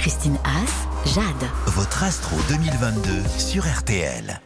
Christine 0.00 0.38
Haas, 0.44 0.86
Jade. 1.12 1.50
Votre 1.66 2.04
astro 2.04 2.36
2022 2.48 3.10
sur 3.36 3.64
RTL. 3.66 4.40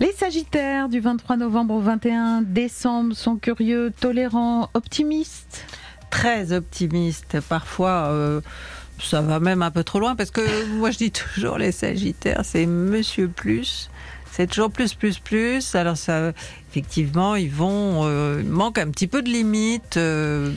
Les 0.00 0.10
Sagittaires 0.10 0.88
du 0.88 0.98
23 0.98 1.36
novembre 1.36 1.74
au 1.74 1.80
21 1.80 2.42
décembre 2.42 3.14
sont 3.14 3.36
curieux, 3.36 3.92
tolérants, 4.00 4.68
optimistes. 4.74 5.64
Très 6.10 6.52
optimistes. 6.52 7.38
Parfois, 7.48 8.08
euh, 8.10 8.40
ça 9.00 9.20
va 9.20 9.38
même 9.38 9.62
un 9.62 9.70
peu 9.70 9.84
trop 9.84 10.00
loin 10.00 10.16
parce 10.16 10.32
que 10.32 10.66
moi 10.74 10.90
je 10.90 10.98
dis 10.98 11.12
toujours 11.12 11.58
les 11.58 11.70
Sagittaires, 11.70 12.40
c'est 12.42 12.66
Monsieur 12.66 13.28
Plus. 13.28 13.88
C'est 14.32 14.48
toujours 14.48 14.70
plus, 14.70 14.94
plus, 14.94 15.18
plus. 15.18 15.74
Alors 15.74 15.96
ça, 15.96 16.32
effectivement, 16.70 17.36
ils 17.36 17.50
vont 17.50 18.04
euh, 18.04 18.40
il 18.42 18.50
manque 18.50 18.78
un 18.78 18.90
petit 18.90 19.06
peu 19.06 19.22
de 19.22 19.28
limite 19.28 19.96
euh, 19.96 20.52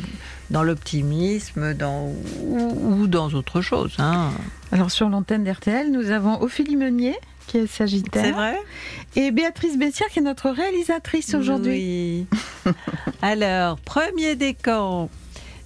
dans 0.49 0.63
l'optimisme, 0.63 1.73
dans 1.73 2.11
ou, 2.41 3.01
ou 3.01 3.07
dans 3.07 3.29
autre 3.29 3.61
chose. 3.61 3.95
Hein. 3.99 4.31
Alors 4.71 4.91
sur 4.91 5.09
l'antenne 5.09 5.43
d'RTL, 5.43 5.91
nous 5.91 6.11
avons 6.11 6.41
Ophélie 6.41 6.75
Meunier 6.75 7.15
qui 7.49 7.57
est 7.57 7.67
Sagittaire. 7.67 8.23
C'est 8.23 8.31
vrai 8.31 8.57
Et 9.15 9.31
Béatrice 9.31 9.77
Bessière 9.77 10.07
qui 10.09 10.19
est 10.19 10.23
notre 10.23 10.49
réalisatrice 10.49 11.33
aujourd'hui. 11.33 12.27
Oui. 12.65 12.73
Alors, 13.21 13.79
premier 13.79 14.35
décan. 14.35 15.09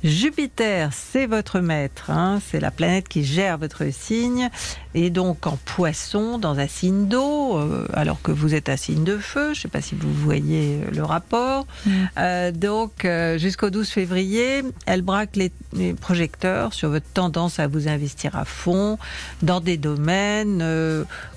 Jupiter, 0.04 0.90
c'est 0.92 1.28
votre 1.28 1.62
maître, 1.62 2.10
hein, 2.10 2.42
c'est 2.46 2.60
la 2.60 2.72
planète 2.72 3.08
qui 3.08 3.24
gère 3.24 3.58
votre 3.58 3.90
signe, 3.90 4.50
et 4.96 5.10
donc 5.10 5.48
en 5.48 5.58
poisson, 5.58 6.38
dans 6.38 6.60
un 6.60 6.68
signe 6.68 7.08
d'eau, 7.08 7.58
euh, 7.58 7.88
alors 7.94 8.22
que 8.22 8.32
vous 8.32 8.54
êtes 8.54 8.70
un 8.70 8.78
signe 8.78 9.04
de 9.04 9.18
feu, 9.18 9.54
je 9.54 9.60
ne 9.60 9.62
sais 9.64 9.68
pas 9.68 9.82
si 9.82 9.96
vous 9.96 10.14
voyez 10.14 10.82
euh, 10.82 10.92
le 10.92 11.04
rapport. 11.04 11.66
Mm. 11.86 11.92
Euh, 12.18 12.52
donc 12.52 13.08
jusqu'au 13.38 13.70
12 13.70 13.90
février, 13.90 14.64
elle 14.86 15.02
braque 15.02 15.36
les, 15.36 15.52
les 15.74 15.94
projecteurs 15.94 16.74
sur 16.74 16.90
votre 16.90 17.08
tendance 17.14 17.60
à 17.60 17.68
vous 17.68 17.88
investir 17.88 18.36
à 18.36 18.46
fond 18.46 18.98
dans 19.42 19.60
des 19.60 19.78
domaines 19.78 20.64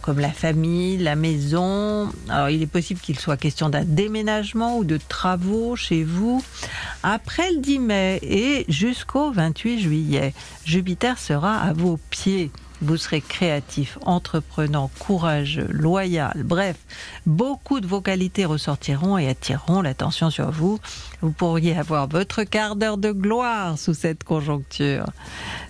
comme 0.02 0.20
la 0.20 0.30
famille, 0.30 0.98
la 0.98 1.16
maison. 1.16 2.08
Alors 2.28 2.48
il 2.48 2.62
est 2.62 2.66
possible 2.66 3.00
qu'il 3.00 3.18
soit 3.18 3.36
question 3.36 3.68
d'un 3.68 3.84
déménagement 3.84 4.78
ou 4.78 4.84
de 4.84 4.98
travaux 4.98 5.74
chez 5.76 6.04
vous. 6.04 6.42
Après 7.02 7.50
le 7.50 7.58
10 7.58 7.78
mai 7.80 8.18
et 8.22 8.64
jusqu'au 8.68 9.32
28 9.32 9.80
juillet, 9.80 10.34
Jupiter 10.64 11.18
sera 11.18 11.56
à 11.56 11.72
vos 11.72 11.98
pieds. 12.10 12.50
Vous 12.82 12.96
serez 12.96 13.20
créatif, 13.20 13.98
entreprenant, 14.04 14.90
courageux, 14.98 15.68
loyal. 15.70 16.42
Bref, 16.44 16.76
beaucoup 17.24 17.80
de 17.80 17.86
vos 17.86 18.00
qualités 18.00 18.44
ressortiront 18.44 19.16
et 19.16 19.28
attireront 19.28 19.80
l'attention 19.80 20.28
sur 20.28 20.50
vous. 20.50 20.78
Vous 21.22 21.32
pourriez 21.32 21.76
avoir 21.76 22.06
votre 22.06 22.42
quart 22.44 22.76
d'heure 22.76 22.98
de 22.98 23.12
gloire 23.12 23.78
sous 23.78 23.94
cette 23.94 24.24
conjoncture. 24.24 25.06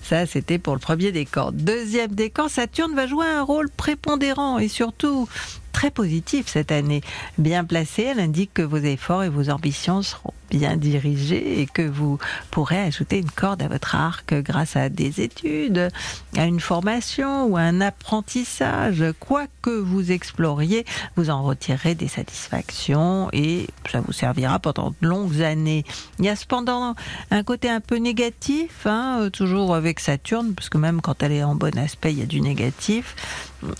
Ça, 0.03 0.27
c'était 0.27 0.59
pour 0.59 0.75
le 0.75 0.81
premier 0.81 1.13
décan. 1.13 1.51
Deuxième 1.53 2.15
décan, 2.15 2.49
Saturne 2.49 2.95
va 2.95 3.07
jouer 3.07 3.27
un 3.27 3.43
rôle 3.43 3.71
prépondérant 3.71 4.59
et 4.59 4.69
surtout 4.69 5.29
très 5.73 5.91
positif 5.91 6.47
cette 6.49 6.73
année. 6.73 7.03
Bien 7.39 7.65
placée, 7.65 8.05
elle 8.05 8.21
indique 8.21 8.55
que 8.55 8.63
vos 8.63 8.79
efforts 8.79 9.25
et 9.25 9.29
vos 9.29 9.51
ambitions 9.51 10.03
seront 10.03 10.33
bien 10.51 10.77
dirigés 10.77 11.61
et 11.61 11.67
que 11.67 11.83
vous 11.83 12.19
pourrez 12.51 12.79
ajouter 12.79 13.19
une 13.19 13.31
corde 13.31 13.63
à 13.63 13.69
votre 13.69 13.95
arc 13.95 14.35
grâce 14.35 14.77
à 14.77 14.89
des 14.89 15.21
études, 15.21 15.89
à 16.37 16.45
une 16.45 16.61
formation 16.61 17.47
ou 17.47 17.57
à 17.57 17.63
un 17.63 17.81
apprentissage. 17.81 19.05
Quoi 19.21 19.47
que 19.63 19.71
vous 19.71 20.13
exploriez, 20.13 20.85
vous 21.17 21.31
en 21.31 21.43
retirerez 21.43 21.95
des 21.95 22.09
satisfactions 22.09 23.29
et 23.33 23.67
ça 23.91 24.01
vous 24.01 24.13
servira 24.13 24.59
pendant 24.59 24.91
de 25.01 25.09
longues 25.09 25.43
années. 25.43 25.85
Il 26.19 26.25
y 26.25 26.29
a 26.29 26.37
cependant 26.37 26.95
un 27.31 27.43
côté 27.43 27.69
un 27.69 27.81
peu 27.81 27.97
négatif, 27.97 28.87
hein, 28.87 29.29
toujours 29.33 29.75
avec 29.75 30.01
Saturne, 30.01 30.55
parce 30.55 30.69
que 30.69 30.79
même 30.79 31.01
quand 31.01 31.23
elle 31.23 31.33
est 31.33 31.45
en 31.45 31.55
bon 31.55 31.77
aspect, 31.79 32.13
il 32.13 32.19
y 32.21 32.23
a 32.23 32.27
du 32.27 32.41
négatif. 32.41 33.17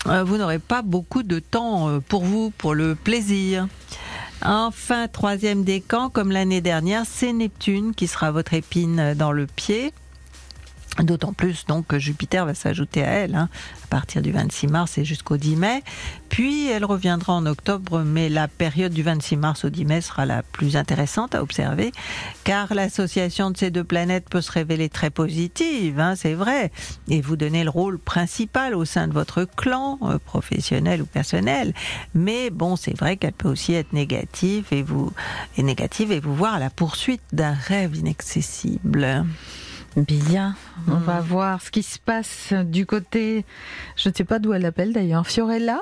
Euh, 0.07 0.23
Vous 0.23 0.37
n'aurez 0.37 0.59
pas 0.59 0.81
beaucoup 0.81 1.23
de 1.23 1.39
temps 1.39 1.89
euh, 1.89 1.99
pour 1.99 2.23
vous, 2.23 2.51
pour 2.57 2.73
le 2.73 2.95
plaisir. 2.95 3.67
Enfin, 4.43 5.07
troisième 5.07 5.63
décan, 5.63 6.09
comme 6.09 6.31
l'année 6.31 6.61
dernière, 6.61 7.03
c'est 7.05 7.33
Neptune 7.33 7.93
qui 7.95 8.07
sera 8.07 8.31
votre 8.31 8.53
épine 8.53 9.13
dans 9.15 9.31
le 9.31 9.47
pied. 9.47 9.93
D'autant 11.03 11.33
plus 11.33 11.65
donc 11.65 11.87
que 11.87 11.99
Jupiter 11.99 12.45
va 12.45 12.53
s'ajouter 12.53 13.03
à 13.03 13.09
elle 13.09 13.35
hein, 13.35 13.49
à 13.83 13.87
partir 13.87 14.21
du 14.21 14.31
26 14.31 14.67
mars 14.67 14.97
et 14.97 15.05
jusqu'au 15.05 15.37
10 15.37 15.55
mai. 15.55 15.83
Puis 16.29 16.67
elle 16.69 16.85
reviendra 16.85 17.33
en 17.33 17.45
octobre, 17.45 18.01
mais 18.03 18.29
la 18.29 18.47
période 18.47 18.93
du 18.93 19.03
26 19.03 19.37
mars 19.37 19.65
au 19.65 19.69
10 19.69 19.85
mai 19.85 20.01
sera 20.01 20.25
la 20.25 20.43
plus 20.43 20.75
intéressante 20.75 21.35
à 21.35 21.41
observer, 21.41 21.91
car 22.43 22.73
l'association 22.73 23.51
de 23.51 23.57
ces 23.57 23.69
deux 23.69 23.83
planètes 23.83 24.27
peut 24.29 24.41
se 24.41 24.51
révéler 24.51 24.89
très 24.89 25.09
positive, 25.09 25.99
hein, 25.99 26.15
c'est 26.15 26.33
vrai, 26.33 26.71
et 27.09 27.21
vous 27.21 27.35
donner 27.35 27.63
le 27.63 27.69
rôle 27.69 27.99
principal 27.99 28.75
au 28.75 28.85
sein 28.85 29.07
de 29.07 29.13
votre 29.13 29.45
clan, 29.45 29.99
euh, 30.01 30.17
professionnel 30.17 31.01
ou 31.01 31.05
personnel. 31.05 31.73
Mais 32.13 32.49
bon, 32.49 32.75
c'est 32.75 32.97
vrai 32.97 33.17
qu'elle 33.17 33.33
peut 33.33 33.49
aussi 33.49 33.73
être 33.73 33.93
négative 33.93 34.65
et 34.71 34.83
vous 34.83 35.11
et 35.57 35.63
négative 35.63 36.11
et 36.11 36.19
vous 36.19 36.35
voir 36.35 36.55
à 36.55 36.59
la 36.59 36.69
poursuite 36.69 37.21
d'un 37.31 37.53
rêve 37.53 37.95
inaccessible. 37.95 39.25
Bien, 39.97 40.55
on 40.87 40.97
Mm. 40.97 41.03
va 41.03 41.21
voir 41.21 41.61
ce 41.61 41.71
qui 41.71 41.81
se 41.81 41.97
passe 41.97 42.53
du 42.65 42.85
côté, 42.85 43.43
je 43.95 44.09
ne 44.09 44.13
sais 44.13 44.23
pas 44.23 44.37
d'où 44.37 44.53
elle 44.53 44.65
appelle 44.65 44.93
d'ailleurs, 44.93 45.25
Fiorella? 45.25 45.79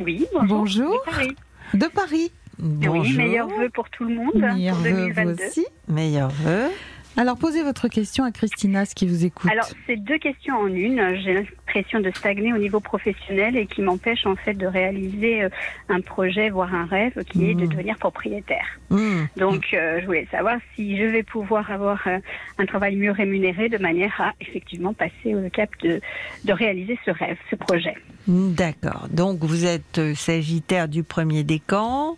Oui, 0.00 0.26
bonjour. 0.32 0.58
Bonjour. 0.58 1.02
C'est 1.04 1.10
Paris. 1.12 1.36
de 1.74 1.86
Paris. 1.86 2.32
Oui, 2.58 2.86
Bonjour. 2.86 3.16
meilleurs 3.16 3.48
vœux 3.48 3.70
pour 3.72 3.88
tout 3.90 4.04
le 4.04 4.14
monde 4.16 4.34
Meilleurs 4.34 4.74
pour 4.76 4.84
vœux, 4.84 4.90
vous 4.90 4.96
2022. 5.14 5.44
aussi. 5.46 5.66
Meilleurs 5.88 6.30
vœux. 6.30 6.68
Alors 7.16 7.36
posez 7.38 7.62
votre 7.62 7.88
question 7.88 8.24
à 8.24 8.30
Christina, 8.32 8.84
ce 8.84 8.94
qui 8.94 9.06
vous 9.06 9.24
écoute. 9.24 9.50
Alors, 9.50 9.68
c'est 9.86 9.96
deux 9.96 10.18
questions 10.18 10.56
en 10.56 10.66
une. 10.66 11.14
J'ai 11.24 11.46
l'impression 11.66 12.00
de 12.00 12.10
stagner 12.16 12.52
au 12.52 12.58
niveau 12.58 12.80
professionnel 12.80 13.56
et 13.56 13.66
qui 13.66 13.82
m'empêche 13.82 14.24
en 14.26 14.36
fait 14.36 14.54
de 14.54 14.66
réaliser 14.66 15.42
euh, 15.44 15.48
un 15.88 16.00
projet, 16.00 16.48
voire 16.50 16.72
un 16.74 16.86
rêve, 16.86 17.12
qui 17.24 17.50
est 17.50 17.54
de 17.54 17.62
Mhm. 17.62 17.68
devenir 17.68 17.96
propriétaire. 17.98 18.66
Hmm. 18.90 19.24
Donc, 19.36 19.66
euh, 19.74 20.00
je 20.00 20.06
voulais 20.06 20.28
savoir 20.30 20.58
si 20.74 20.96
je 20.96 21.04
vais 21.04 21.22
pouvoir 21.24 21.70
avoir 21.70 22.00
euh, 22.06 22.18
un 22.58 22.66
travail 22.66 22.96
mieux 22.96 23.10
rémunéré 23.10 23.68
de 23.68 23.78
manière 23.78 24.14
à 24.20 24.32
effectivement 24.40 24.94
passer 24.94 25.34
au 25.34 25.48
cap 25.50 25.68
de, 25.82 26.00
de 26.44 26.52
réaliser 26.52 26.98
ce 27.04 27.10
rêve, 27.10 27.36
ce 27.50 27.56
projet. 27.56 27.94
D'accord. 28.28 29.06
Donc 29.10 29.44
vous 29.44 29.64
êtes 29.66 30.00
Sagittaire 30.16 30.88
du 30.88 31.04
premier 31.04 31.44
décan. 31.44 32.16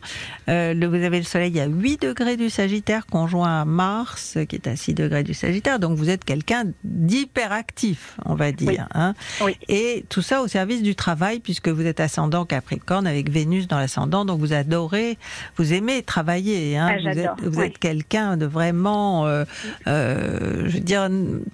Euh, 0.49 0.73
le, 0.73 0.87
vous 0.87 0.95
avez 1.05 1.19
le 1.19 1.25
Soleil 1.25 1.59
à 1.61 1.67
8 1.67 2.01
degrés 2.03 2.37
du 2.39 2.49
Sagittaire, 2.49 3.07
conjoint 3.07 3.61
à 3.61 3.65
Mars, 3.67 4.39
qui 4.49 4.57
est 4.57 4.67
à 4.67 4.75
6 4.77 4.95
degrés 4.95 5.23
du 5.23 5.35
Sagittaire. 5.35 5.79
Donc 5.79 5.99
vous 5.99 6.09
êtes 6.09 6.25
quelqu'un 6.25 6.65
d'hyperactif, 6.85 8.17
on 8.25 8.35
va 8.35 8.53
dire. 8.53 8.89
hein. 8.95 9.15
Oui. 9.41 9.57
Et 9.69 10.05
tout 10.09 10.23
ça 10.23 10.43
au 10.43 10.49
service 10.49 10.83
du 10.83 10.95
travail, 10.95 11.41
puisque 11.41 11.69
vous 11.69 11.87
êtes 11.87 12.01
ascendant 12.01 12.45
Capricorne 12.45 13.07
avec 13.07 13.31
Vénus 13.31 13.69
dans 13.69 13.79
l'ascendant. 13.79 14.25
Donc 14.25 14.41
vous 14.41 14.53
adorez, 14.53 15.19
vous 15.57 15.73
aimez 15.73 16.03
travailler. 16.03 16.77
Hein. 16.77 16.91
Ah, 16.91 16.99
vous 17.01 17.19
êtes, 17.19 17.31
vous 17.43 17.61
oui. 17.61 17.67
êtes 17.67 17.79
quelqu'un 17.79 18.37
de 18.37 18.47
vraiment, 18.47 19.27
euh, 19.27 19.45
euh, 19.87 20.65
je 20.67 20.75
veux 20.75 20.81
dire, 20.81 21.09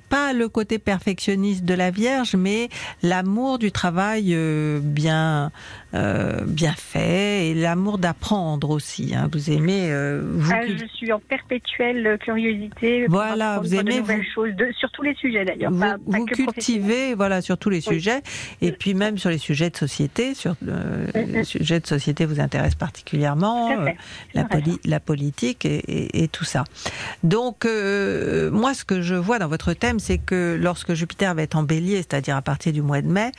pas 0.09 0.33
le 0.33 0.49
côté 0.49 0.79
perfectionniste 0.79 1.65
de 1.65 1.75
la 1.75 1.91
Vierge, 1.91 2.37
mais 2.37 2.69
l'amour 3.03 3.59
du 3.59 3.73
travail 3.73 4.35
euh, 4.35 4.81
bien 4.83 5.51
euh, 5.95 6.41
bien 6.47 6.73
fait 6.77 7.49
et 7.49 7.55
l'amour 7.55 7.99
d'apprendre 7.99 8.71
aussi. 8.71 9.15
Hein. 9.15 9.29
Vous 9.33 9.51
aimez 9.51 9.91
euh, 9.93 10.23
vous 10.25 10.51
Ah, 10.53 10.61
je 10.67 10.85
suis 10.95 11.13
en 11.13 11.21
perpétuelle 11.21 12.19
curiosité. 12.21 13.05
pour 13.07 13.15
Voilà, 13.15 13.59
vous 13.61 13.75
aimez 13.75 13.95
de 13.95 13.99
nouvelles 14.01 14.19
vous- 14.19 14.25
choses, 14.47 14.55
de, 14.57 14.73
sur 14.79 14.91
tous 14.91 15.03
les 15.03 15.15
sujets 15.15 15.45
d'ailleurs. 15.45 15.71
vous, 15.71 15.79
pas, 15.81 15.93
pas 15.93 15.99
vous 16.05 16.25
que 16.27 16.43
professionnel. 16.43 16.55
cultivez 16.55 17.15
voilà 17.15 17.41
sur 17.43 17.59
tous 17.59 17.71
les 17.71 17.87
Oui. 17.89 17.95
sujets 17.95 18.23
et 18.61 18.73
puis 18.73 18.95
même 18.95 19.19
sur 19.19 19.31
les 19.31 19.39
sujets 19.39 19.71
de 19.71 19.77
société 19.77 20.35
sur 20.35 20.57
euh, 20.67 21.07
les 21.15 21.45
sujets 21.45 21.81
de 21.81 21.87
société 21.87 22.25
vous 22.27 22.41
intéressent 22.41 22.75
particulièrement 22.77 23.71
euh, 23.71 23.89
la, 24.35 24.45
poli- 24.45 24.81
politique 25.05 25.65
et, 25.65 25.77
et- 25.79 26.25
et 26.25 26.29
tout 26.29 26.45
ça. 26.45 26.65
Donc, 27.23 27.65
euh, 27.67 28.51
moi, 28.51 28.75
ce 28.75 28.85
que 28.85 29.01
je 29.03 29.15
vois 29.15 29.39
dans 29.39 29.49
votre 29.49 29.73
thème, 29.75 29.99
c'est 29.99 30.19
que 30.19 30.59
lorsque 30.61 30.95
Jupiter 30.95 31.35
va 31.35 31.43
être 31.43 31.57
en 31.57 31.63
bélier, 31.63 31.97
c'est-à-dire 31.99 32.37
à 32.37 32.43
partir 32.43 32.73
du 32.73 32.83
mois 32.83 33.03
de 33.03 33.09
mai, 33.09 33.31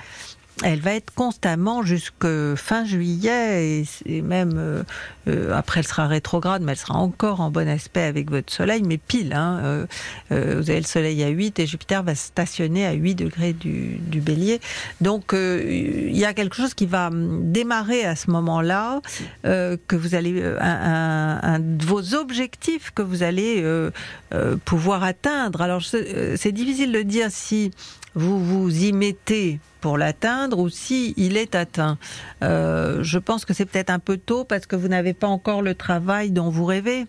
elle 0.63 0.79
va 0.79 0.93
être 0.95 1.13
constamment 1.13 1.83
jusque 1.83 2.25
fin 2.55 2.85
juillet 2.85 3.83
et, 4.05 4.21
même 4.21 4.53
euh, 4.55 4.83
euh, 5.27 5.53
après 5.53 5.81
elle 5.81 5.87
sera 5.87 6.07
rétrograde, 6.07 6.61
mais 6.61 6.71
elle 6.71 6.77
sera 6.77 6.95
encore 6.95 7.41
en 7.41 7.51
bon 7.51 7.67
aspect 7.67 8.03
avec 8.03 8.29
votre 8.31 8.53
soleil, 8.53 8.81
mais 8.83 8.97
pile. 8.97 9.33
Hein, 9.33 9.59
euh, 9.63 9.85
euh, 10.31 10.55
vous 10.61 10.69
avez 10.69 10.79
le 10.79 10.85
soleil 10.85 11.21
à 11.23 11.27
8 11.27 11.59
et 11.59 11.65
Jupiter 11.67 12.03
va 12.03 12.15
stationner 12.15 12.85
à 12.85 12.93
8 12.93 13.15
degrés 13.15 13.51
du, 13.51 13.97
du 13.99 14.21
bélier. 14.21 14.61
Donc 15.01 15.33
euh, 15.33 15.61
il 15.67 16.17
y 16.17 16.23
a 16.23 16.33
quelque 16.33 16.55
chose 16.55 16.73
qui 16.73 16.85
va 16.85 17.07
hum, 17.07 17.51
démarrer 17.51 18.05
à 18.05 18.15
ce 18.15 18.31
moment-là, 18.31 19.01
que 19.43 19.95
vous 19.95 20.15
allez 20.15 20.41
un, 20.41 20.59
un- 20.61 21.55
un 21.55 21.61
vos 21.85 22.13
objectifs 22.15 22.91
que 22.95 23.01
vous 23.01 23.23
allez 23.23 23.63
pouvoir 24.63 25.03
atteindre. 25.03 25.61
Alors 25.61 25.81
c'est 25.83 26.51
difficile 26.51 26.91
de 26.91 27.01
dire 27.01 27.27
si 27.29 27.71
vous 28.15 28.43
vous 28.43 28.83
y 28.85 28.91
mettez 28.91 29.59
pour 29.81 29.97
l'atteindre 29.97 30.57
ou 30.59 30.69
si 30.69 31.13
il 31.17 31.37
est 31.37 31.53
atteint. 31.53 31.97
Euh, 32.43 33.03
je 33.03 33.19
pense 33.19 33.45
que 33.45 33.53
c'est 33.53 33.65
peut-être 33.65 33.89
un 33.91 33.99
peu 33.99 34.17
tôt 34.17 34.43
parce 34.45 34.65
que 34.65 34.75
vous 34.75 34.87
n'avez 34.87 35.13
pas 35.13 35.27
encore 35.27 35.61
le 35.61 35.75
travail 35.75 36.31
dont 36.31 36.49
vous 36.49 36.65
rêvez. 36.65 37.05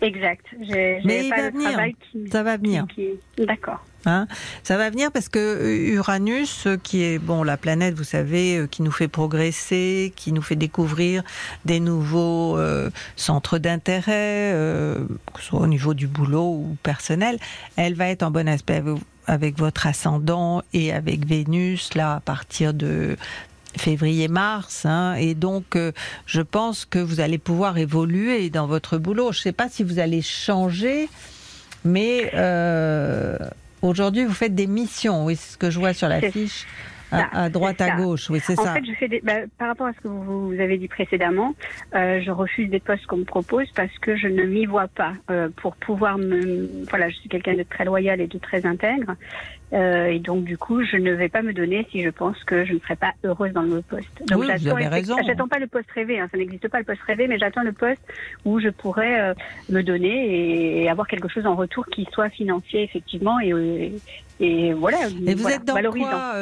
Exact. 0.00 0.44
J'ai 0.60 1.00
Mais 1.04 1.24
il 1.26 1.30
pas 1.30 1.42
va 1.42 1.50
venir. 1.50 1.78
qui, 2.12 2.28
Ça 2.30 2.42
va 2.42 2.56
venir. 2.56 2.86
qui- 2.94 3.10
qui- 3.36 3.46
D'accord. 3.46 3.84
Hein 4.06 4.26
ça 4.62 4.76
va 4.76 4.90
venir 4.90 5.10
parce 5.12 5.28
que 5.28 5.88
Uranus, 5.92 6.66
euh, 6.66 6.76
qui 6.80 7.02
est 7.02 7.18
bon 7.18 7.42
la 7.42 7.56
planète, 7.56 7.94
vous 7.94 8.04
savez, 8.04 8.58
euh, 8.58 8.66
qui 8.68 8.82
nous 8.82 8.92
fait 8.92 9.08
progresser, 9.08 10.12
qui 10.16 10.32
nous 10.32 10.42
fait 10.42 10.56
découvrir 10.56 11.22
des 11.64 11.80
nouveaux 11.80 12.56
euh, 12.56 12.90
centres 13.16 13.58
d'intérêt, 13.58 14.52
euh, 14.54 15.04
que 15.34 15.40
ce 15.40 15.46
soit 15.46 15.60
au 15.60 15.66
niveau 15.66 15.94
du 15.94 16.06
boulot 16.06 16.46
ou 16.46 16.76
personnel, 16.82 17.38
elle 17.76 17.94
va 17.94 18.08
être 18.08 18.22
en 18.22 18.30
bon 18.30 18.48
aspect 18.48 18.82
avec, 19.28 19.58
votre 19.58 19.86
ascendant 19.86 20.62
et 20.72 20.92
avec 20.92 21.26
Vénus 21.26 21.94
là 21.94 22.16
à 22.16 22.20
partir 22.20 22.74
de 22.74 23.16
février-mars, 23.76 24.86
hein, 24.86 25.14
et 25.14 25.34
donc 25.34 25.76
euh, 25.76 25.92
je 26.26 26.40
pense 26.40 26.84
que 26.84 26.98
vous 26.98 27.20
allez 27.20 27.38
pouvoir 27.38 27.78
évoluer 27.78 28.50
dans 28.50 28.66
votre 28.66 28.98
boulot. 28.98 29.30
Je 29.30 29.38
ne 29.38 29.42
sais 29.42 29.52
pas 29.52 29.68
si 29.68 29.84
vous 29.84 29.98
allez 29.98 30.22
changer, 30.22 31.08
mais 31.84 32.30
euh, 32.34 33.36
aujourd'hui 33.82 34.24
vous 34.24 34.34
faites 34.34 34.54
des 34.54 34.66
missions. 34.66 35.24
Oui, 35.24 35.36
c'est 35.36 35.52
ce 35.52 35.58
que 35.58 35.70
je 35.70 35.78
vois 35.78 35.92
sur 35.92 36.08
la 36.08 36.20
fiche. 36.30 36.66
Ça, 37.10 37.28
À, 37.32 37.44
à 37.44 37.48
droite, 37.48 37.80
à 37.80 37.96
gauche, 37.96 38.30
oui, 38.30 38.40
c'est 38.40 38.58
En 38.58 38.64
ça. 38.64 38.74
fait, 38.74 38.84
je 38.84 38.92
fais 38.92 39.08
des, 39.08 39.20
bah, 39.22 39.34
par 39.58 39.68
rapport 39.68 39.86
à 39.86 39.92
ce 39.92 40.00
que 40.00 40.08
vous, 40.08 40.48
vous 40.48 40.60
avez 40.60 40.78
dit 40.78 40.88
précédemment, 40.88 41.54
euh, 41.94 42.20
je 42.24 42.30
refuse 42.30 42.68
des 42.70 42.80
postes 42.80 43.06
qu'on 43.06 43.18
me 43.18 43.24
propose 43.24 43.66
parce 43.74 43.96
que 44.00 44.16
je 44.16 44.28
ne 44.28 44.44
m'y 44.44 44.66
vois 44.66 44.88
pas. 44.88 45.12
Euh, 45.30 45.48
pour 45.56 45.76
pouvoir 45.76 46.18
me, 46.18 46.68
voilà, 46.90 47.08
je 47.08 47.16
suis 47.16 47.28
quelqu'un 47.28 47.54
de 47.54 47.62
très 47.62 47.84
loyal 47.84 48.20
et 48.20 48.26
de 48.26 48.38
très 48.38 48.66
intègre, 48.66 49.14
euh, 49.72 50.06
et 50.06 50.18
donc 50.18 50.44
du 50.44 50.56
coup, 50.56 50.82
je 50.82 50.96
ne 50.96 51.12
vais 51.12 51.28
pas 51.28 51.42
me 51.42 51.52
donner 51.52 51.86
si 51.90 52.02
je 52.02 52.08
pense 52.10 52.42
que 52.44 52.64
je 52.64 52.72
ne 52.72 52.78
serai 52.78 52.96
pas 52.96 53.12
heureuse 53.24 53.52
dans 53.52 53.62
le 53.62 53.82
poste. 53.82 54.08
Donc 54.26 54.38
Oui, 54.40 54.46
vous 54.46 54.58
j'attends 54.64 54.76
avez 54.76 54.88
raison. 54.88 55.16
J'attends 55.26 55.48
pas 55.48 55.58
le 55.58 55.66
poste 55.66 55.90
rêvé, 55.90 56.18
hein, 56.20 56.28
ça 56.30 56.38
n'existe 56.38 56.68
pas 56.68 56.78
le 56.78 56.84
poste 56.84 57.02
rêvé, 57.02 57.26
mais 57.26 57.38
j'attends 57.38 57.62
le 57.62 57.72
poste 57.72 58.00
où 58.44 58.60
je 58.60 58.68
pourrais 58.70 59.20
euh, 59.20 59.34
me 59.70 59.82
donner 59.82 60.26
et, 60.26 60.82
et 60.84 60.88
avoir 60.88 61.06
quelque 61.06 61.28
chose 61.28 61.46
en 61.46 61.54
retour 61.54 61.84
qui 61.86 62.06
soit 62.12 62.30
financier 62.30 62.82
effectivement 62.82 63.38
et, 63.40 63.92
et 64.40 64.72
voilà. 64.72 65.08
Et 65.26 65.34
vous 65.34 65.42
voilà, 65.42 65.56
êtes 65.56 65.64
dans 65.64 65.74
valorisant. 65.74 66.08
quoi 66.08 66.34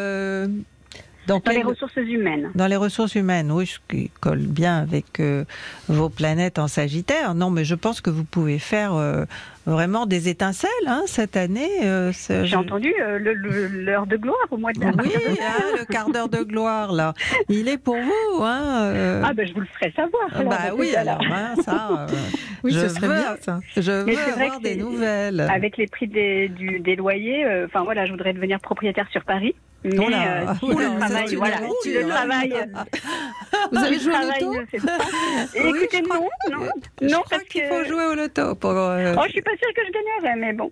dans, 1.26 1.40
les 1.50 1.62
ressources 1.62 1.96
humaines. 1.96 2.50
Dans 2.54 2.66
les 2.66 2.76
ressources 2.76 3.14
humaines, 3.14 3.50
oui, 3.52 3.66
ce 3.66 3.78
qui 3.88 4.10
colle 4.20 4.38
bien 4.38 4.78
avec 4.78 5.20
euh, 5.20 5.44
vos 5.88 6.08
planètes 6.08 6.58
en 6.58 6.68
Sagittaire. 6.68 7.34
Non, 7.34 7.50
mais 7.50 7.64
je 7.64 7.74
pense 7.74 8.00
que 8.00 8.10
vous 8.10 8.24
pouvez 8.24 8.58
faire 8.58 8.94
euh, 8.94 9.24
vraiment 9.66 10.06
des 10.06 10.28
étincelles 10.28 10.70
hein, 10.86 11.02
cette 11.06 11.36
année. 11.36 11.68
euh, 11.84 12.12
J'ai 12.44 12.54
entendu 12.56 12.94
euh, 13.00 13.18
l'heure 13.18 14.06
de 14.06 14.16
gloire 14.16 14.36
au 14.50 14.56
mois 14.56 14.72
de 14.72 14.78
Oui, 14.80 15.12
hein, 15.40 15.76
le 15.78 15.84
quart 15.84 16.10
d'heure 16.10 16.28
de 16.28 16.42
gloire, 16.42 16.92
là. 16.92 17.14
Il 17.48 17.68
est 17.68 17.78
pour 17.78 17.96
vous. 17.96 18.42
Hein, 18.42 18.82
euh. 18.94 19.22
Ah 19.24 19.32
ben 19.34 19.46
je 19.46 19.52
vous 19.54 19.60
le 19.60 19.66
ferai 19.66 19.92
savoir. 19.92 20.22
alors, 20.34 20.48
bah 20.50 20.58
oui, 20.76 20.94
alors, 20.94 21.20
hein, 21.32 21.54
ça. 21.64 22.06
euh, 22.10 22.16
Oui, 22.64 22.72
je 22.72 22.80
ce 22.80 22.88
serait 22.88 23.06
veux, 23.08 23.14
bien 23.14 23.36
ça. 23.40 23.60
Je 23.76 23.90
veux 24.04 24.42
avoir 24.42 24.60
des 24.60 24.76
nouvelles. 24.76 25.40
Avec 25.40 25.76
les 25.76 25.86
prix 25.86 26.06
des, 26.08 26.48
du- 26.48 26.80
des 26.80 26.96
loyers, 26.96 27.44
euh, 27.44 27.66
enfin 27.66 27.84
voilà, 27.84 28.06
je 28.06 28.12
voudrais 28.12 28.32
devenir 28.32 28.58
propriétaire 28.60 29.08
sur 29.10 29.24
Paris. 29.24 29.54
Mais 29.84 29.98
Oh 30.00 30.08
là, 30.08 30.40
euh, 30.50 30.54
si 30.54 30.60
oh 30.62 30.78
là, 30.78 30.88
le 30.88 30.98
travail, 30.98 31.34
voilà, 31.36 31.56
si 31.82 31.92
le 31.94 32.08
travail, 32.08 32.52
Vous 33.72 33.78
avez 33.84 33.98
joué 34.00 34.14
au 34.14 34.26
loto. 34.26 34.60
Oui, 35.54 35.60
Écoutez, 35.78 35.98
je 35.98 36.02
crois- 36.02 36.18
non, 36.50 36.58
non, 36.58 36.70
Je 37.00 37.06
non, 37.06 37.10
crois 37.22 37.24
parce 37.30 37.42
qu'il 37.44 37.62
que. 37.62 37.68
faut 37.68 37.84
jouer 37.84 38.04
au 38.06 38.14
loto 38.14 38.54
pour. 38.56 38.70
euh, 38.72 39.14
Oh, 39.16 39.22
je 39.26 39.30
suis 39.32 39.42
pas 39.42 39.50
sûre 39.52 39.68
que 39.76 39.82
je 39.86 39.92
gagnerais, 39.92 40.36
mais 40.40 40.52
bon, 40.52 40.70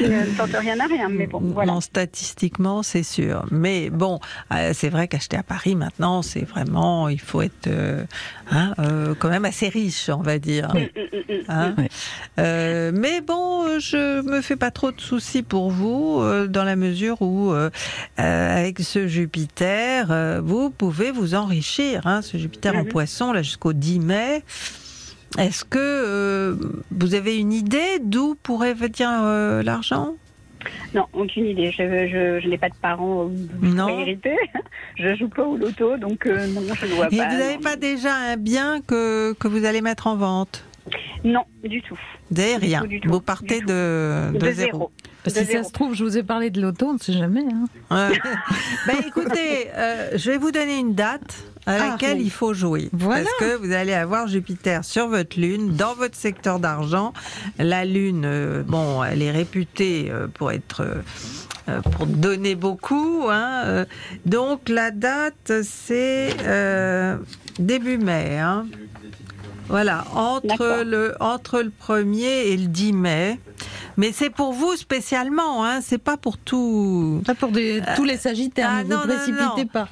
ne 0.00 0.36
tente 0.36 0.52
rien 0.52 0.78
à 0.80 0.86
rien, 0.86 1.08
mais 1.08 1.26
bon, 1.26 1.40
voilà. 1.40 1.72
Non, 1.72 1.80
statistiquement, 1.80 2.82
c'est 2.82 3.02
sûr. 3.02 3.44
Mais 3.50 3.90
bon, 3.90 4.20
euh, 4.52 4.72
c'est 4.74 4.88
vrai 4.88 5.08
qu'acheter 5.08 5.36
à 5.36 5.42
Paris 5.42 5.76
maintenant, 5.76 6.22
c'est 6.22 6.44
vraiment, 6.44 7.08
il 7.08 7.20
faut 7.20 7.42
être 7.42 7.66
euh, 7.66 8.04
hein, 8.50 8.74
euh, 8.78 9.14
quand 9.18 9.28
même 9.28 9.44
assez 9.44 9.68
riche, 9.68 10.08
on 10.08 10.22
va 10.22 10.38
dire. 10.38 10.74
Mm, 10.74 10.78
mm, 10.78 11.34
mm, 11.34 11.34
mm. 11.34 11.44
Hein. 11.48 11.74
Euh, 12.38 12.92
mais 12.94 13.20
bon, 13.20 13.66
euh, 13.66 13.78
je 13.78 14.22
me 14.22 14.40
fais 14.40 14.56
pas 14.56 14.70
trop 14.70 14.92
de 14.92 15.00
soucis 15.00 15.42
pour 15.42 15.70
vous, 15.70 16.20
euh, 16.20 16.46
dans 16.46 16.64
la 16.64 16.76
mesure 16.76 17.22
où, 17.22 17.52
euh, 17.52 17.70
euh, 18.18 18.58
avec 18.58 18.80
ce 18.80 19.06
Jupiter, 19.06 20.10
euh, 20.10 20.40
vous 20.42 20.70
pouvez 20.70 21.10
vous 21.10 21.34
enrichir. 21.34 22.06
Hein, 22.06 22.22
ce 22.22 22.36
Jupiter 22.36 22.74
en. 22.74 22.84
Poisson, 22.84 23.32
là 23.32 23.42
jusqu'au 23.42 23.72
10 23.72 24.00
mai. 24.00 24.42
Est-ce 25.38 25.64
que 25.64 25.78
euh, 25.78 26.56
vous 26.90 27.14
avez 27.14 27.36
une 27.38 27.52
idée 27.52 27.98
d'où 28.02 28.34
pourrait 28.42 28.74
venir 28.74 29.08
euh, 29.22 29.62
l'argent? 29.62 30.14
Non, 30.94 31.04
aucune 31.12 31.46
idée. 31.46 31.70
Je, 31.70 31.82
je, 32.08 32.40
je 32.42 32.48
n'ai 32.48 32.58
pas 32.58 32.68
de 32.70 32.74
parents 32.80 33.30
Non. 33.60 33.88
hériter. 34.00 34.36
Je 34.96 35.14
joue 35.14 35.28
pas 35.28 35.42
au 35.44 35.56
loto, 35.58 35.96
donc 35.98 36.24
euh, 36.26 36.46
non, 36.48 36.62
je 36.74 36.86
ne 36.86 36.90
vois 36.92 37.08
Et 37.12 37.18
pas. 37.18 37.28
vous 37.28 37.36
n'avez 37.36 37.58
pas 37.58 37.76
déjà 37.76 38.14
un 38.14 38.36
bien 38.38 38.80
que, 38.80 39.34
que 39.34 39.46
vous 39.46 39.66
allez 39.66 39.82
mettre 39.82 40.06
en 40.06 40.16
vente? 40.16 40.64
Non, 41.22 41.42
du 41.62 41.82
tout. 41.82 41.98
Vous 42.30 42.36
n'avez 42.40 42.56
rien. 42.56 42.80
tout, 42.80 42.86
du 42.86 43.00
tout, 43.00 43.10
vous 43.10 43.20
partez 43.20 43.60
de, 43.60 44.30
de 44.32 44.38
De, 44.38 44.50
zéro. 44.52 44.90
De 45.24 45.30
si 45.30 45.44
ça 45.44 45.64
se 45.64 45.70
trouve, 45.72 45.94
je 45.94 46.02
vous 46.02 46.16
ai 46.16 46.22
parlé 46.22 46.48
de 46.48 46.62
loto, 46.62 46.86
on 46.86 46.92
ne 46.94 46.98
sait 46.98 47.12
jamais. 47.12 47.44
hein. 47.90 48.10
Ben, 48.86 48.96
écoutez, 49.06 49.68
euh, 49.74 50.12
je 50.16 50.30
vais 50.30 50.38
vous 50.38 50.50
donner 50.50 50.78
une 50.78 50.94
date 50.94 51.44
à 51.66 51.72
Ah, 51.72 51.78
laquelle 51.90 52.20
il 52.20 52.30
faut 52.30 52.54
jouer. 52.54 52.88
Voilà. 52.92 53.24
Parce 53.24 53.36
que 53.50 53.56
vous 53.56 53.72
allez 53.72 53.92
avoir 53.92 54.28
Jupiter 54.28 54.84
sur 54.84 55.08
votre 55.08 55.38
lune, 55.38 55.74
dans 55.74 55.94
votre 55.94 56.14
secteur 56.16 56.58
d'argent. 56.60 57.12
La 57.58 57.84
lune, 57.84 58.22
euh, 58.24 58.62
bon, 58.64 59.02
elle 59.02 59.22
est 59.22 59.30
réputée 59.32 60.08
euh, 60.10 60.28
pour 60.28 60.52
être... 60.52 60.82
euh, 61.68 61.80
pour 61.96 62.06
donner 62.06 62.54
beaucoup. 62.54 63.26
Hein, 63.28 63.84
donc 64.24 64.68
la 64.68 64.92
date, 64.92 65.52
c'est 65.64 66.36
début 67.58 67.98
mai. 67.98 68.38
Hein. 68.38 68.66
Voilà, 69.68 70.04
entre 70.14 70.84
le, 70.84 71.16
entre 71.18 71.60
le 71.60 71.72
1er 71.86 72.52
et 72.52 72.56
le 72.56 72.68
10 72.68 72.92
mai. 72.92 73.40
Mais 73.96 74.12
c'est 74.12 74.30
pour 74.30 74.52
vous 74.52 74.76
spécialement, 74.76 75.64
hein, 75.64 75.80
c'est 75.82 75.98
pas 75.98 76.16
pour 76.16 76.38
tout. 76.38 77.20
Pas 77.26 77.34
pour 77.34 77.50
des- 77.50 77.82
tous 77.96 78.04
les 78.04 78.16
sagittaires, 78.18 78.70
ah, 78.70 78.84
ne 78.84 78.94
vous 78.94 79.00
non, 79.00 79.00
précipitez 79.08 79.64
non. 79.64 79.66
pas. 79.66 79.88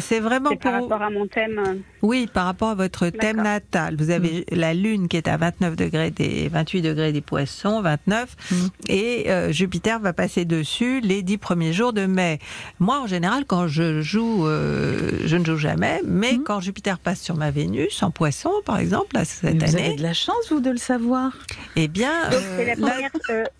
C'est 0.00 0.20
vraiment 0.20 0.50
pour. 0.50 0.58
par 0.58 0.82
rapport 0.82 1.02
à 1.02 1.10
mon 1.10 1.26
thème. 1.26 1.82
Oui, 2.04 2.28
par 2.32 2.44
rapport 2.44 2.68
à 2.68 2.74
votre 2.74 3.08
thème 3.08 3.38
natal. 3.42 3.96
Vous 3.98 4.10
avez 4.10 4.44
la 4.50 4.74
Lune 4.74 5.08
qui 5.08 5.16
est 5.16 5.26
à 5.26 5.38
29 5.38 5.74
degrés 5.74 6.10
des 6.10 6.48
28 6.48 6.82
degrés 6.82 7.12
des 7.12 7.22
Poissons, 7.22 7.80
29, 7.80 8.36
Mm. 8.50 8.54
et 8.88 9.30
euh, 9.30 9.52
Jupiter 9.52 10.00
va 10.00 10.12
passer 10.12 10.44
dessus 10.44 11.00
les 11.00 11.22
dix 11.22 11.38
premiers 11.38 11.72
jours 11.72 11.94
de 11.94 12.04
mai. 12.04 12.40
Moi, 12.78 13.00
en 13.00 13.06
général, 13.06 13.44
quand 13.46 13.68
je 13.68 14.02
joue, 14.02 14.46
euh, 14.46 15.12
je 15.24 15.36
ne 15.36 15.44
joue 15.46 15.56
jamais, 15.56 16.02
mais 16.06 16.34
Mm. 16.34 16.42
quand 16.44 16.60
Jupiter 16.60 16.98
passe 16.98 17.20
sur 17.22 17.36
ma 17.36 17.50
Vénus 17.50 18.02
en 18.02 18.10
Poisson, 18.10 18.52
par 18.66 18.78
exemple, 18.78 19.14
là, 19.14 19.24
cette 19.24 19.54
Mais 19.54 19.66
vous 19.66 19.74
avez 19.76 19.86
année, 19.86 19.96
de 19.96 20.02
la 20.02 20.12
chance, 20.12 20.36
vous, 20.50 20.60
de 20.60 20.70
le 20.70 20.76
savoir. 20.76 21.32
eh 21.76 21.88
bien, 21.88 22.28
Donc 22.30 22.40
euh, 22.58 22.64
la 22.66 22.76
première. 22.76 23.10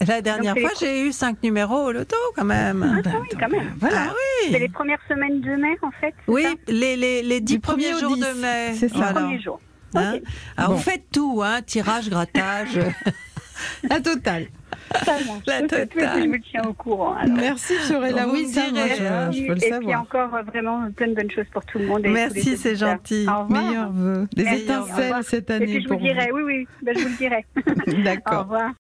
la 0.07 0.21
dernière 0.21 0.55
donc, 0.55 0.65
fois, 0.65 0.73
j'ai 0.79 1.01
eu 1.07 1.13
cinq 1.13 1.43
numéros 1.43 1.87
au 1.87 1.93
loto 1.93 2.17
quand 2.37 2.45
même. 2.45 3.03
Ah 3.07 3.11
oui, 3.23 3.29
quand 3.41 3.49
même. 3.49 3.73
Voilà. 3.81 4.09
Ah 4.11 4.13
oui. 4.13 4.51
C'est 4.53 4.59
les 4.59 4.69
premières 4.69 4.99
semaines 5.09 5.41
de 5.41 5.57
mai, 5.57 5.77
en 5.83 5.91
fait. 6.01 6.13
Oui, 6.29 6.45
les, 6.69 6.97
les, 6.97 7.23
les 7.23 7.41
dix 7.41 7.55
Du 7.55 7.61
premier 7.61 7.91
premiers 7.93 7.95
au 7.97 8.01
jours 8.01 8.17
de 8.19 8.34
mai. 8.41 8.75
c'est 8.75 8.89
ça. 8.89 8.95
Les 8.97 9.01
Voilà. 9.03 9.21
premiers 9.21 9.41
jours. 9.41 9.61
Hein 9.95 10.15
Ok. 10.17 10.23
Alors, 10.57 10.71
Bon. 10.71 10.77
vous 10.77 10.83
faites 10.83 11.05
tout, 11.13 11.41
hein, 11.45 11.61
tirage, 11.65 12.11
grattage. 12.11 12.79
La 13.89 14.01
totale. 14.01 14.47
La 14.93 15.01
Je 15.19 15.51
fais 15.51 15.67
tout 15.67 15.75
et 15.77 15.87
totale. 15.87 15.89
puis 16.15 16.23
je 16.25 16.29
vous 16.29 16.43
tiens 16.51 16.63
au 16.69 16.73
courant. 16.73 17.15
alors. 17.15 17.37
Merci, 17.37 17.75
Fiorella. 17.75 18.27
Vous 18.27 18.33
Oui, 18.33 18.43
me 18.47 18.53
ça, 18.53 18.61
moi, 18.73 18.83
je, 18.89 18.95
je 19.39 19.47
peux 19.47 19.53
le 19.53 19.57
et 19.57 19.61
puis 19.61 19.69
savoir. 19.71 20.01
encore 20.03 20.35
euh, 20.35 20.43
vraiment 20.43 20.91
plein 20.91 21.09
de 21.09 21.15
bonnes 21.15 21.31
choses 21.31 21.47
pour 21.53 21.65
tout 21.65 21.79
le 21.79 21.87
monde. 21.87 22.05
et 22.05 22.09
Merci, 22.11 22.57
c'est 22.57 22.75
gentil. 22.77 23.27
Au 23.29 23.43
revoir. 23.45 23.49
Meilleurs 23.51 23.93
vœux. 23.93 24.29
Des 24.35 24.43
étincelles 24.43 25.15
cette 25.23 25.51
Et 25.51 25.53
année 25.55 25.67
puis 25.67 25.83
je 25.85 25.89
vous 25.89 25.97
dirai, 25.97 26.31
oui, 26.33 26.43
oui, 26.45 26.69
ben, 26.83 26.95
je 26.99 27.03
vous 27.05 27.09
le 27.11 27.17
dirai. 27.17 27.47
vous. 27.87 28.01
Au 28.01 28.03
D'accord. 28.03 28.43
revoir. 28.43 28.71